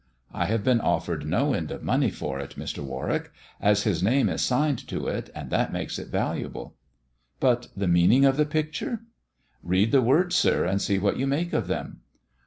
[0.33, 2.79] I have been offered no end of money for it, Mr.
[2.83, 6.75] Warwick, as his name is signed to it, and that makes it valuable.""
[7.39, 9.01] But the meaning of the picture 1
[9.61, 12.01] ""Read the words, sir, and see what you make of them."